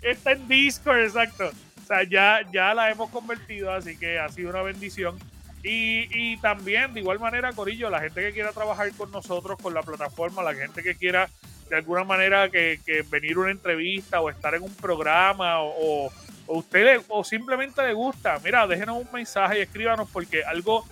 [0.03, 1.51] está en Discord, exacto.
[1.83, 5.19] O sea, ya, ya la hemos convertido, así que ha sido una bendición.
[5.63, 9.75] Y, y también, de igual manera, Corillo, la gente que quiera trabajar con nosotros, con
[9.75, 11.29] la plataforma, la gente que quiera
[11.69, 16.07] de alguna manera que, que venir a una entrevista o estar en un programa o,
[16.07, 16.13] o,
[16.47, 20.85] o usted le- o simplemente le gusta, mira, déjenos un mensaje y escríbanos porque algo,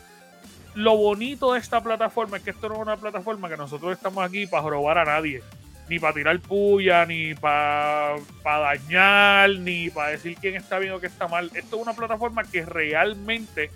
[0.74, 4.24] lo bonito de esta plataforma es que esto no es una plataforma que nosotros estamos
[4.24, 5.42] aquí para robar a nadie
[5.88, 11.12] ni para tirar puya, ni para dañar, ni para decir quién está bien o quién
[11.12, 11.50] está mal.
[11.54, 13.70] Esto es una plataforma que realmente,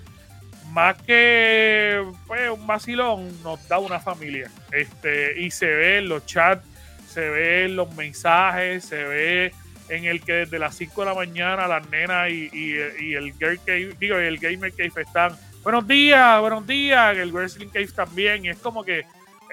[0.72, 4.50] más que pues, un vacilón, nos da una familia.
[4.72, 6.64] Este, y se ve en los chats,
[7.08, 9.52] se ve en los mensajes, se ve
[9.88, 13.58] en el que desde las 5 de la mañana las nenas y, y- el Girl
[13.64, 15.32] Cave, digo, el Gamer Cave están.
[15.62, 18.44] Buenos días, buenos días, el Wrestling Cave también.
[18.44, 19.04] Y es como que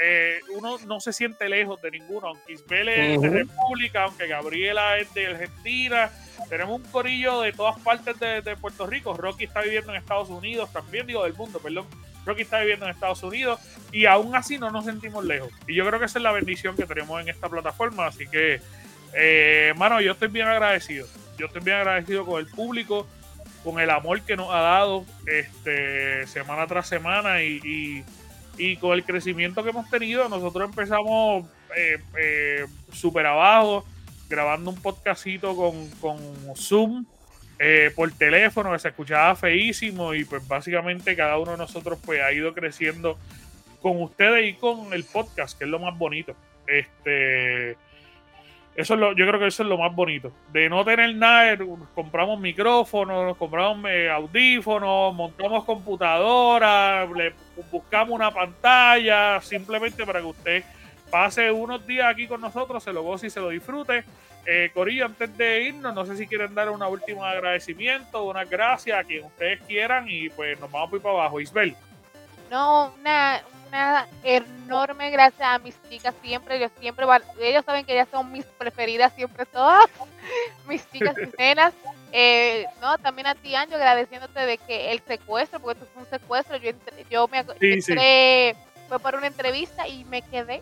[0.01, 3.29] eh, uno no se siente lejos de ninguno, aunque Isbel es de.
[3.29, 6.09] República, aunque Gabriela es de Argentina,
[6.49, 9.13] tenemos un corillo de todas partes de, de Puerto Rico.
[9.15, 11.85] Rocky está viviendo en Estados Unidos, también digo del mundo, perdón.
[12.25, 13.59] Rocky está viviendo en Estados Unidos
[13.91, 15.51] y aún así no nos sentimos lejos.
[15.67, 18.07] Y yo creo que esa es la bendición que tenemos en esta plataforma.
[18.07, 18.59] Así que,
[19.13, 21.07] eh, mano, yo estoy bien agradecido.
[21.37, 23.07] Yo estoy bien agradecido con el público,
[23.63, 28.03] con el amor que nos ha dado este, semana tras semana y, y-
[28.57, 30.27] y con el crecimiento que hemos tenido.
[30.29, 33.85] Nosotros empezamos eh, eh, súper abajo,
[34.29, 36.17] grabando un podcastito con, con
[36.55, 37.05] Zoom
[37.57, 42.21] eh, por teléfono que se escuchaba feísimo y pues básicamente cada uno de nosotros pues
[42.21, 43.17] ha ido creciendo
[43.81, 46.35] con ustedes y con el podcast, que es lo más bonito.
[46.67, 47.77] Este,
[48.75, 50.31] eso es lo, yo creo que eso es lo más bonito.
[50.51, 51.59] De no tener nada, eh,
[51.93, 57.33] compramos micrófonos, nos compramos eh, audífonos, montamos computadora, le
[57.71, 60.63] buscamos una pantalla, simplemente para que usted
[61.09, 64.03] pase unos días aquí con nosotros, se lo goce y se lo disfrute.
[64.45, 68.99] Eh, Corillo, antes de irnos, no sé si quieren dar una última agradecimiento, una gracias
[68.99, 71.39] a quien ustedes quieran y pues nos vamos por ir para abajo.
[71.39, 71.75] Isbel.
[72.49, 76.59] No, una, una enorme gracias a mis chicas siempre.
[76.59, 77.05] Yo siempre,
[77.41, 79.85] ellos saben que ellas son mis preferidas siempre todas.
[80.67, 81.73] mis chicas y nenas.
[82.11, 86.09] Eh, no, también a ti, Anjo, agradeciéndote de que el secuestro, porque esto fue un
[86.09, 86.57] secuestro.
[86.57, 87.91] Yo, entré- yo me Sí, sí.
[87.91, 88.55] entré,
[88.87, 90.61] fue para una entrevista y me quedé.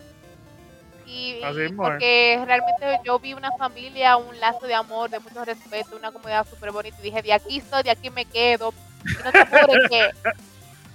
[1.06, 5.44] Y, Así y porque realmente yo vi una familia, un lazo de amor, de mucho
[5.44, 6.96] respeto, una comunidad súper bonita.
[7.00, 8.72] Y dije, de aquí estoy, de aquí me quedo.
[9.04, 10.10] Y no te que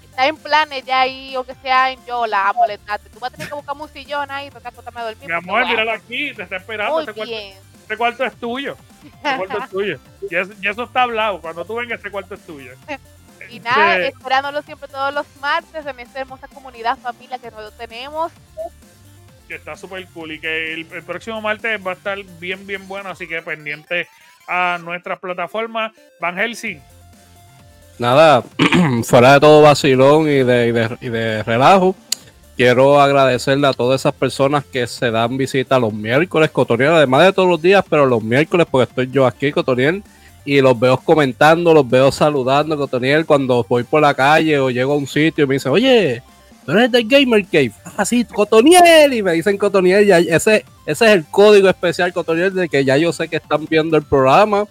[0.10, 3.10] está en planes ya ahí, o que sea en Yola, a molestarte.
[3.10, 5.28] Tú vas a tener que buscar un sillón ahí, para acostarme a dormir.
[5.28, 6.93] Mi amor, míralo aquí, te está esperando.
[6.93, 8.78] Muy Este cuarto, este es tuyo.
[9.04, 10.00] Este cuarto es tuyo.
[10.30, 11.41] Y eso, y eso está hablado.
[11.41, 12.74] Cuando tú vengas, este cuarto es tuyo.
[13.52, 17.76] Y nada, Este, esperándolo siempre todos los martes en esta hermosa comunidad, familia que nosotros
[17.80, 18.32] tenemos.
[19.48, 22.88] que está súper cool y que el, el próximo martes va a estar bien, bien
[22.88, 24.08] bueno, así que pendiente
[24.48, 25.93] a nuestras plataformas.
[26.19, 26.80] Van Helsing,
[27.99, 28.43] Nada,
[29.03, 31.95] fuera de todo vacilón y de, y de, y de relajo,
[32.55, 37.33] quiero agradecerle a todas esas personas que se dan visita los miércoles, Cotoniel, además de
[37.33, 40.01] todos los días, pero los miércoles, porque estoy yo aquí, Cotoniel,
[40.45, 44.93] y los veo comentando, los veo saludando, Cotoniel, cuando voy por la calle o llego
[44.93, 46.23] a un sitio y me dicen, oye,
[46.65, 51.12] tú eres del Gamer Cave, ah, Cotoniel, y me dicen Cotoniel, ya, ese, ese es
[51.12, 54.65] el código especial, Cotoniel, de que ya yo sé que están viendo el programa.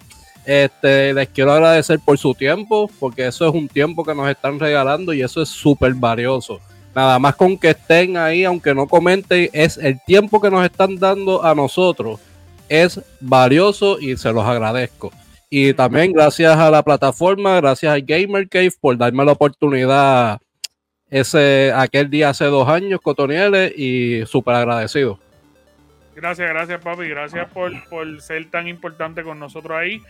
[0.49, 4.59] Este, les quiero agradecer por su tiempo, porque eso es un tiempo que nos están
[4.59, 6.59] regalando y eso es súper valioso.
[6.95, 10.95] Nada más con que estén ahí, aunque no comenten, es el tiempo que nos están
[10.95, 12.19] dando a nosotros.
[12.67, 15.11] Es valioso y se los agradezco.
[15.51, 20.39] Y también gracias a la plataforma, gracias al Gamer Cave por darme la oportunidad
[21.11, 25.19] ese aquel día hace dos años, Cotonieles, y súper agradecido.
[26.19, 30.01] Gracias, gracias papi, gracias por, por ser tan importante con nosotros ahí.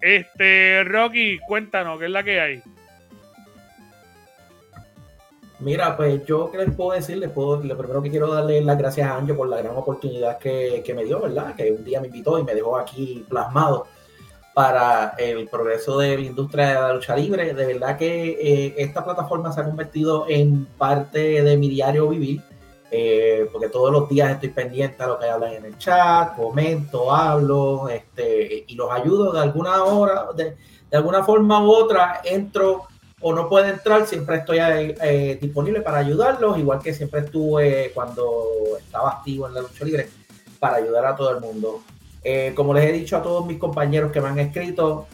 [0.00, 2.62] Este, Rocky, cuéntanos, ¿qué es la que hay?
[5.60, 8.78] Mira, pues yo qué les puedo decir, les puedo, lo primero que quiero darle las
[8.78, 11.56] gracias a Anjo por la gran oportunidad que, que me dio, ¿verdad?
[11.56, 13.86] Que un día me invitó y me dejó aquí plasmado
[14.54, 17.54] para el progreso de la industria de la lucha libre.
[17.54, 22.40] De verdad que eh, esta plataforma se ha convertido en parte de mi diario vivir,
[22.90, 27.14] eh, porque todos los días estoy pendiente a lo que hablan en el chat, comento,
[27.14, 30.56] hablo, este, y los ayudo de alguna hora, de,
[30.90, 32.86] de alguna forma u otra, entro
[33.20, 38.44] o no puede entrar, siempre estoy eh, disponible para ayudarlos, igual que siempre estuve cuando
[38.78, 40.08] estaba activo en la lucha libre
[40.58, 41.80] para ayudar a todo el mundo.
[42.22, 45.06] Eh, como les he dicho a todos mis compañeros que me han escrito,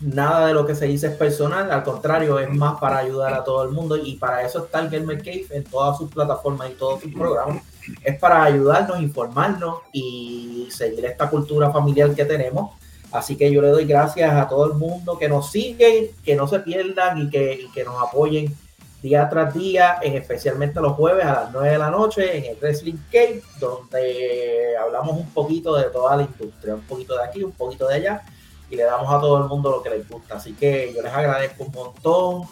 [0.00, 3.44] nada de lo que se dice es personal, al contrario, es más para ayudar a
[3.44, 6.74] todo el mundo y para eso está el Gamer Cave en todas sus plataformas y
[6.74, 7.62] todos sus programas.
[8.02, 12.72] Es para ayudarnos, informarnos y seguir esta cultura familiar que tenemos.
[13.12, 16.48] Así que yo le doy gracias a todo el mundo que nos siguen, que no
[16.48, 18.54] se pierdan y que, y que nos apoyen
[19.00, 22.56] día tras día, en especialmente los jueves a las 9 de la noche en el
[22.56, 27.52] Wrestling Cave, donde hablamos un poquito de toda la industria, un poquito de aquí, un
[27.52, 28.22] poquito de allá,
[28.70, 30.36] y le damos a todo el mundo lo que les gusta.
[30.36, 32.42] Así que yo les agradezco un montón.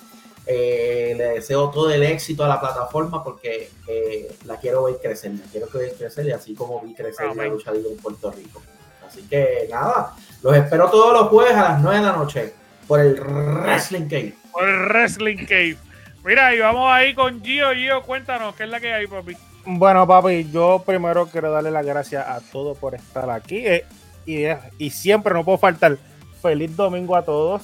[0.47, 5.33] Eh, le deseo todo el éxito a la plataforma porque eh, la quiero ver crecer,
[5.33, 7.51] la quiero ver crecer y así como vi crecer la Amén.
[7.53, 8.61] lucha libre en Puerto Rico.
[9.07, 12.53] Así que nada, los espero todos los jueves a las 9 de la noche
[12.87, 14.35] por el Wrestling Cave.
[14.53, 15.79] Por el Wrestling Cave.
[16.25, 17.73] Mira, y vamos ahí con Gio.
[17.73, 19.35] Gio, cuéntanos, ¿qué es la que hay, papi?
[19.65, 23.67] Bueno, papi, yo primero quiero darle las gracias a todos por estar aquí.
[23.67, 23.87] eh,
[24.27, 24.45] y,
[24.79, 25.99] y siempre no puedo faltar.
[26.43, 27.63] Feliz domingo a todos.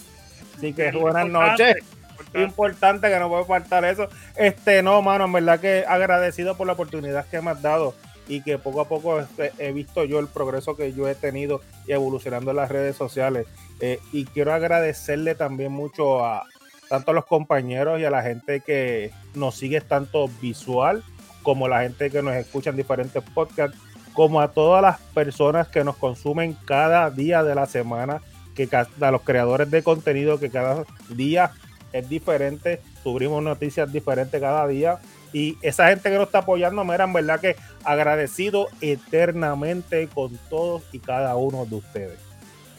[0.57, 1.77] Así que buenas noches.
[1.79, 2.43] importante.
[2.43, 4.09] Importante que no puede faltar eso.
[4.37, 7.95] Este, no, mano, en verdad que agradecido por la oportunidad que me has dado
[8.29, 11.61] y que poco a poco este, he visto yo el progreso que yo he tenido
[11.87, 13.47] y evolucionando en las redes sociales.
[13.81, 16.45] Eh, y quiero agradecerle también mucho a
[16.89, 21.05] tanto a los compañeros y a la gente que nos sigue tanto visual
[21.43, 23.79] como la gente que nos escucha en diferentes podcasts,
[24.13, 28.21] como a todas las personas que nos consumen cada día de la semana,
[28.55, 31.53] que a los creadores de contenido que cada día
[31.93, 34.99] es diferente, subimos noticias diferentes cada día.
[35.33, 40.83] Y esa gente que nos está apoyando, mira, en verdad que agradecido eternamente con todos
[40.93, 42.19] y cada uno de ustedes.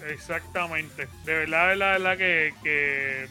[0.10, 1.08] Exactamente.
[1.26, 3.28] De verdad, de la verdad que, que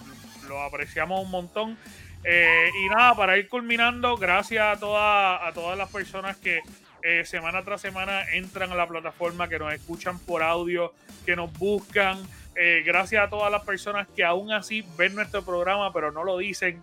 [0.49, 1.77] lo apreciamos un montón.
[2.25, 6.61] Eh, y nada, para ir culminando, gracias a, toda- a todas las personas que
[7.03, 10.93] eh, semana tras semana entran a la plataforma, que nos escuchan por audio,
[11.25, 12.19] que nos buscan.
[12.57, 16.39] Eh, gracias a todas las personas que aún así ven nuestro programa, pero no lo
[16.39, 16.83] dicen.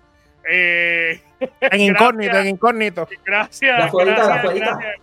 [0.50, 1.22] Eh,
[1.62, 2.46] En incógnito, Gracias.
[2.46, 3.08] en incógnito.
[3.26, 4.66] Gracias, De afuerita, de gracias, afuerita.
[4.72, 5.02] gracias.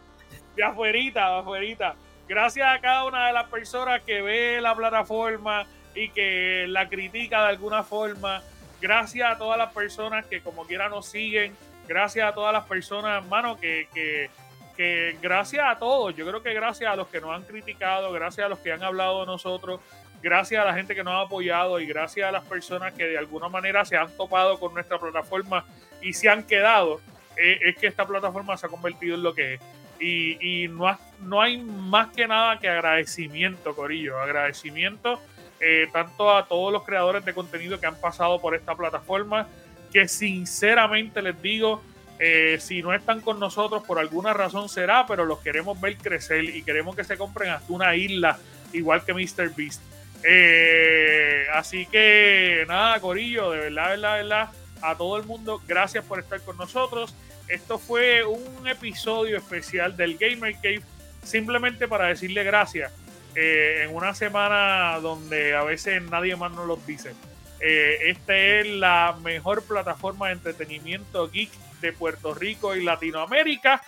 [0.57, 1.95] De afuerita, de afuerita.
[2.29, 7.43] Gracias a cada una de las personas que ve la plataforma y que la critica
[7.43, 8.43] de alguna forma.
[8.81, 11.55] Gracias a todas las personas que como quiera nos siguen.
[11.87, 14.31] Gracias a todas las personas, hermano, que, que,
[14.77, 16.15] que gracias a todos.
[16.15, 18.83] Yo creo que gracias a los que nos han criticado, gracias a los que han
[18.83, 19.81] hablado de nosotros,
[20.23, 23.19] gracias a la gente que nos ha apoyado y gracias a las personas que de
[23.19, 25.65] alguna manera se han topado con nuestra plataforma
[26.01, 27.01] y se han quedado
[27.37, 29.61] eh, es que esta plataforma se ha convertido en lo que es.
[30.01, 34.21] Y, no, no hay más que nada que agradecimiento, Corillo.
[34.21, 35.19] Agradecimiento
[35.61, 39.49] eh, tanto a todos los creadores de contenido que han pasado por esta plataforma,
[39.93, 41.83] que sinceramente les digo,
[42.27, 46.43] eh, si no están con nosotros por alguna razón será, pero los queremos ver crecer
[46.43, 48.39] y queremos que se compren hasta una isla,
[48.73, 49.55] igual que Mr.
[49.55, 49.83] Beast.
[50.23, 54.49] Eh, así que nada, Corillo, de verdad, de verdad, de verdad,
[54.81, 57.15] a todo el mundo, gracias por estar con nosotros.
[57.47, 60.81] Esto fue un episodio especial del Gamer Cave,
[61.23, 62.91] simplemente para decirle gracias
[63.35, 67.13] eh, en una semana donde a veces nadie más nos los dice.
[67.61, 71.51] Esta es la mejor plataforma de entretenimiento geek
[71.93, 73.83] Puerto Rico y Latinoamérica.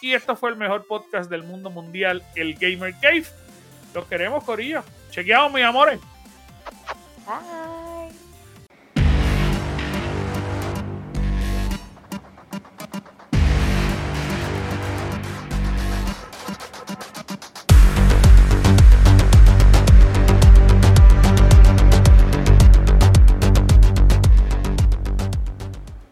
[0.00, 3.24] Y esto fue el mejor podcast del mundo mundial, el Gamer Cave.
[3.94, 4.82] Los queremos, Corillo.
[5.10, 5.98] Chequeados, mis amores.
[7.26, 7.77] Bye.